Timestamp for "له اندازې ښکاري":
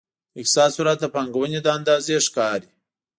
1.65-2.69